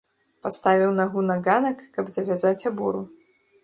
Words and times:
Паставіў 0.47 0.95
нагу 1.01 1.25
на 1.29 1.37
ганак, 1.51 1.87
каб 1.99 2.05
завязаць 2.19 2.61
абору. 2.73 3.09